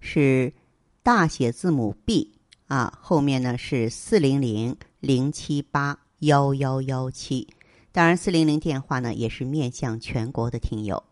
[0.00, 0.52] 是
[1.02, 2.32] 大写字母 B
[2.66, 7.48] 啊，后面呢是四零零零七八幺幺幺七。
[7.90, 11.02] 当然，四零零电话呢也是面向全国的听友。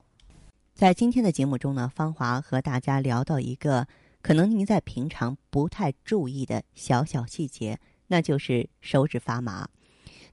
[0.74, 3.88] 在今天的节目中呢，芳华和大家聊到一个
[4.20, 9.68] 可能您在平常不太注意的小小细节，那就是手指发麻。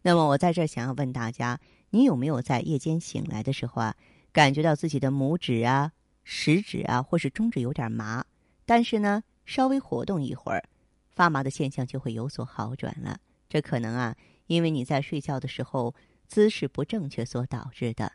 [0.02, 1.60] 那么我在这想要问大家，
[1.91, 3.96] 你有没有在夜间醒来的时候啊，
[4.34, 5.94] 感觉到自己的拇指啊、
[6.26, 8.26] 食指啊或是中指有点麻，
[8.66, 10.63] 但是呢，稍微活动一会儿，
[11.10, 13.20] 发麻的现象就会有所好转了？
[13.49, 14.15] 这可能啊，
[14.48, 15.93] 因为你在睡觉的时候
[16.27, 18.12] 姿势不正确所导致的。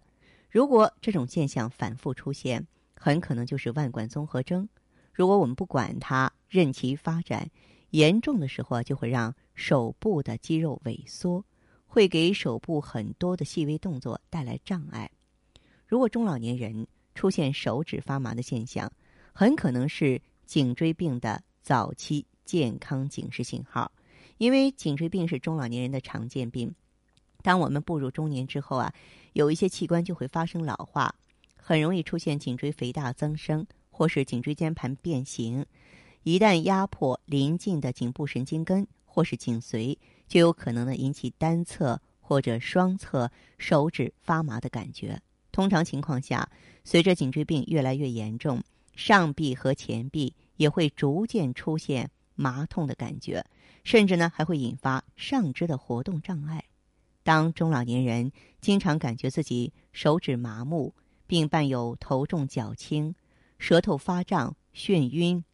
[0.51, 4.69] 如果这种现象反复出现，很可能就是腕管综合征。
[5.13, 7.51] 如果我们不管它，任其发展，
[7.91, 11.45] 严重的时候就会让手部的肌肉萎缩，
[11.87, 15.11] 会给手部很多的细微动作带来障碍。
[15.87, 18.91] 如果中老年人出现手指发麻的现象，
[19.33, 23.93] 很可能是颈椎病的早期健康警示信号。
[24.39, 26.75] 因为颈椎病是中老年人的常见病。
[27.43, 28.93] 当我们步入中年之后啊。
[29.35, 31.15] 有一些器官就会发生老化，
[31.55, 35.65] 很容易出现颈椎肥大增生，或是颈椎间盘变形。
[36.25, 45.21] 一旦压迫临近的颈部神经根或是颈髓，就有可能呢引起单侧或者双侧手指发麻的感觉。
[45.53, 46.49] 通常情况下，
[46.83, 48.61] 随着颈椎病越来越严重，
[48.99, 53.47] 上臂和前臂也会逐渐出现麻痛的感觉，
[53.85, 56.65] 甚至呢还会引发上肢的活动障碍。
[57.23, 60.93] 当中老年人经常感觉自己手指麻木，
[61.29, 63.15] 并伴有头重脚轻、
[63.61, 65.45] 舌头发胀、眩晕，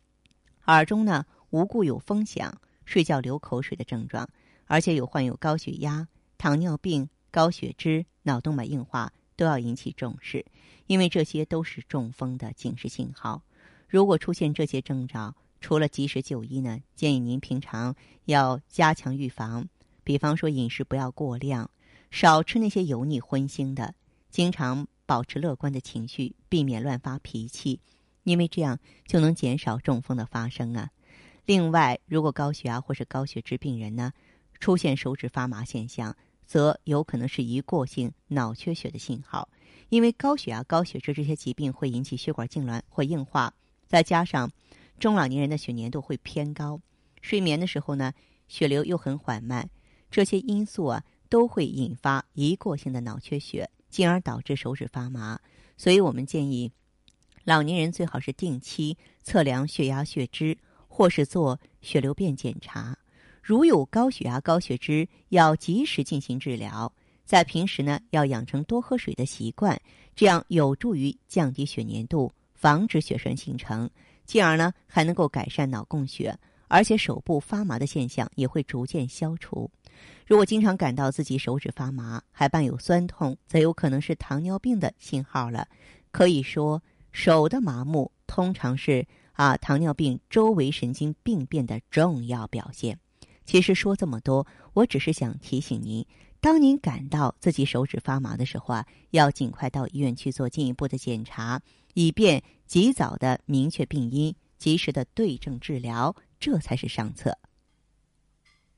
[0.64, 4.26] 耳中呢无故有风响、睡觉流口水的症状，
[4.64, 10.44] 而且有患有高血压、糖尿病、高血脂、脑动脉硬化，都要引起重视，
[10.86, 13.42] 因为这些都是中风的警示信号。
[13.88, 19.68] 如果出现这些征兆，除了及时就医呢，建议您平常要加强预防。
[20.02, 21.70] 比方说，饮食不要过量，
[22.10, 23.94] 少吃那些油腻荤腥的，
[24.30, 27.80] 经常保持乐观的情绪，避免乱发脾气，
[28.24, 30.90] 因为这样就能减少中风的发生啊。
[31.46, 34.12] 另外，如果高血压或是高血脂病人呢，
[34.60, 36.14] 出现手指发麻现象，
[36.46, 39.48] 则有可能是一过性脑缺血的信号，
[39.88, 43.52] 因为高血压、高血脂这些疾病会引起血管痉挛或硬化，
[43.86, 44.50] 再加上
[44.98, 46.80] 中老年人的血粘度会偏高，
[47.20, 48.12] 睡眠的时候呢，
[48.48, 49.68] 血流又很缓慢。
[50.10, 55.40] 这些因素啊，都会引发一过性的脑缺血，进而导致手指发麻。
[55.76, 56.70] 所以我们建议，
[57.42, 60.56] 老年人最好是定期测量血压、血脂，
[60.86, 62.96] 或是做血流变检查。
[63.46, 66.90] 如有高血压、高血脂，要及时进行治疗。
[67.26, 69.78] 在平时呢，要养成多喝水的习惯，
[70.16, 73.90] 这样有助于降低血粘度，防止血栓形成，
[74.24, 76.34] 进而呢，还能够改善脑供血。
[76.68, 79.70] 而且手部发麻的现象也会逐渐消除。
[80.26, 85.68] 如果经常感到自己手指发麻，还伴有酸痛，则有可能是糖尿病的信号了。
[86.10, 92.98] 可以说，手的麻木通常是啊糖尿病周围神经病变的重要表现。
[93.44, 96.06] 其实说这么多，我只是想提醒您：
[96.40, 101.60] 当您感到自己手指发麻的时候啊，要尽快到医院去做进一步的检查，
[101.94, 106.14] 以便及早的明确病因，及时的对症治疗。
[106.40, 107.38] 这才是上策。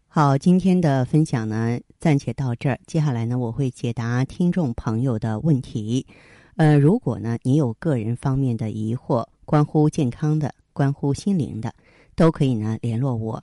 [0.06, 2.78] 好，今天的分享呢，暂且到这儿。
[2.86, 6.06] 接下来呢，我会解答听众朋友的问题。
[6.54, 11.74] 呃，如果呢，你有个人方面的疑惑，关乎健康的、关乎心灵的，
[12.14, 13.42] 都可以呢联络我。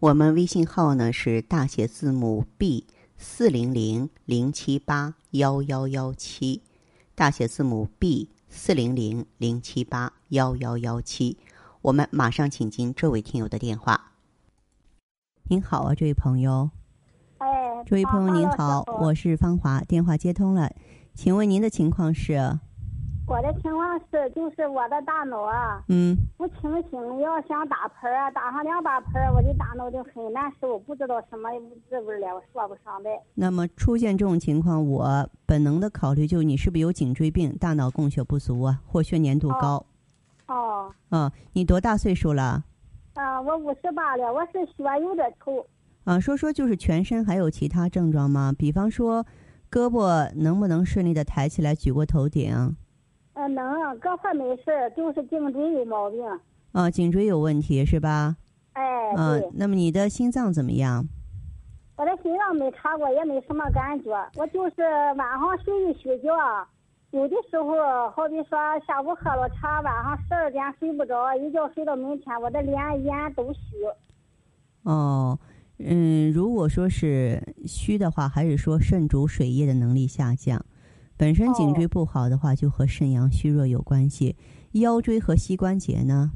[0.00, 2.86] 我们微信号呢是大写字母 B
[3.16, 6.62] 四零零零七八幺幺幺七，
[7.14, 11.38] 大写字母 B 四零零零七八幺幺幺七。
[11.80, 14.12] 我们马上请进这位听友的电话。
[15.44, 16.70] 您好啊，这位朋友。
[17.38, 20.70] 哎，这位朋友您好，我是芳华，电话接通了，
[21.14, 22.58] 请问您的情况是？
[23.26, 31.48] 我的情况是，就是我的大脑啊，嗯，不清醒，要想打喷儿啊，打上两把喷儿，我的大脑就很难受，不知道什么
[31.88, 33.10] 滋味了，我说不上来。
[33.34, 39.84] 那么出现这种情况，我本能的考虑就是你是不是有颈椎病、大脑供血不足啊，或血粘度高？
[40.46, 40.92] 哦。
[41.10, 42.62] 嗯，你多大岁数了？
[43.14, 45.64] 啊，我五十八了，我是血有点稠。
[46.04, 48.54] 啊，说说就是全身还有其他症状吗？
[48.56, 49.24] 比方说，
[49.70, 52.76] 胳膊能不能顺利的抬起来举过头顶？
[53.34, 54.64] 呃，能，各块没事
[54.96, 56.24] 就是颈椎有毛病。
[56.72, 58.36] 啊，颈椎有问题是吧？
[58.72, 58.82] 哎，
[59.16, 61.06] 嗯，那么你的心脏怎么样？
[61.96, 64.10] 我的心脏没查过，也没什么感觉。
[64.34, 64.82] 我就是
[65.16, 66.32] 晚上睡一宿觉，
[67.12, 73.60] 有的时候好比说下午喝了茶，晚上十二点睡不着，一觉睡到明天，我的脸眼都虚。
[74.82, 75.38] 哦，
[75.78, 80.64] 嗯，如果说是虚的话，还是说肾主水液的能力下降？
[81.16, 84.36] 本身颈椎不好的话，就和肾阳虚弱有关系。
[84.72, 86.32] 腰椎和膝关节呢？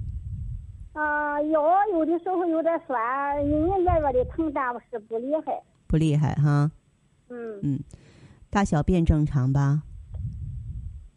[0.92, 1.60] 啊，腰
[1.92, 5.60] 有的时候有点酸，隐隐约约的疼，但不是不厉害。
[5.86, 6.70] 不厉害哈。
[7.28, 7.58] 嗯。
[7.62, 7.80] 嗯，
[8.50, 9.82] 大小便正常吧？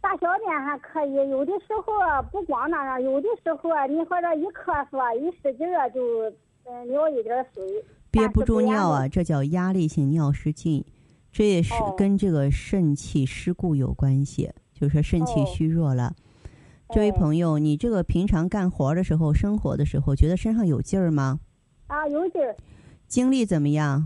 [0.02, 1.94] 大小便还可以，有的时候
[2.32, 6.02] 不光那样，有的时候你或者一咳嗽，一使劲儿就
[6.66, 7.64] 嗯尿一点水。
[8.10, 10.84] 憋不住尿啊，这叫压力性尿失禁，
[11.32, 16.14] 这也是跟这个肾气失固有关系，就是说肾气虚弱了。
[16.90, 21.40] 这位朋友，你这个平常干活的时候、生活的时候，觉得身上有劲儿吗？
[21.88, 22.56] 啊，有劲儿。
[23.08, 24.06] 精力怎么样？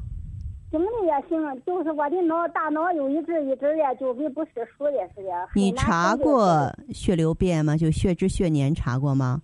[0.69, 5.31] 精力也行，就是我的脑大脑有一阵一阵的，就跟不是数的似的。
[5.56, 7.75] 你查过血流变吗？
[7.75, 9.42] 就血脂、血粘查过吗？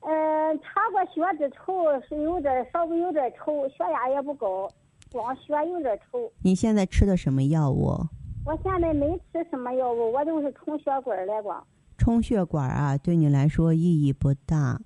[0.00, 4.70] 嗯，查过血脂稠，是有点稍微有点稠，血压也不高，
[5.12, 6.30] 光血有点稠。
[6.42, 8.06] 你现在吃的什么药物？
[8.46, 11.62] 我现在没吃什么药物，我就是充血管来光。
[11.98, 14.80] 充血管啊，对你来说意义不大。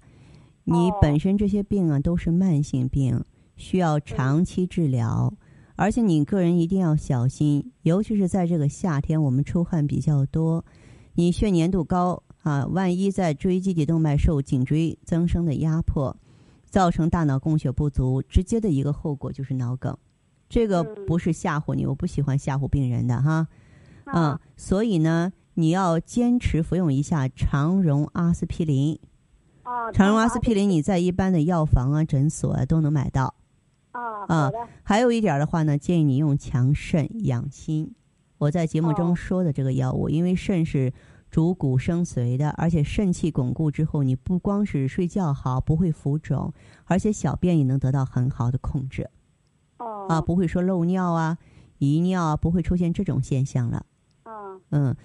[0.64, 3.22] 你本身这些病啊都是慢性病，
[3.56, 5.32] 需要长期治疗。
[5.76, 10.64] 而且你个人一定要小心，尤其是在这个夏天，我们出汗比较多，
[11.14, 16.16] 你血粘度高啊，万一在椎基底动脉受颈椎增生的压迫，
[16.64, 19.96] 造成大脑供血不足，直接的一个后果就是脑梗。
[20.54, 23.48] 这个不是吓唬你，我不喜欢吓唬病人的哈。
[24.06, 25.32] 嗯，所以呢。
[25.56, 28.98] 你要坚持服用一下肠溶阿司匹林。
[29.62, 33.32] 啊，肠溶阿司匹林你在一般的药房啊、诊所啊都能买到。
[33.92, 34.58] 啊，好的。
[34.82, 37.94] 还有一点的话呢，建议你用强肾养心。
[38.38, 40.92] 我在节目中说的这个药物，因为肾是
[41.30, 46.52] 主骨生髓的，而且肾气巩固之后，你不光是睡觉好，不会浮肿，
[46.86, 49.08] 而且小便也能得到很好的控制。
[50.04, 50.14] 哦。
[50.14, 51.38] 啊，不会说漏尿啊、
[51.78, 53.84] 遗尿啊，不会出现这种现象了。
[54.22, 54.32] 啊。
[54.70, 54.96] 嗯。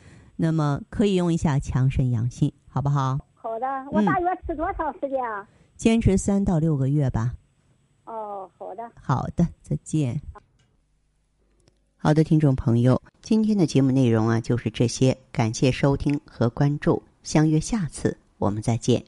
[0.41, 3.19] 那么可以用一下强肾养心，好不好？
[3.33, 5.45] 好的，我大约吃多长时间啊？
[5.75, 7.33] 坚持三到六个月吧。
[8.05, 8.89] 哦，好的。
[8.95, 10.21] 好的，再见。
[11.97, 19.03] 好的，听众朋友，今天的节目内容啊就是这些，感谢收听和关注，相约下次我们再见。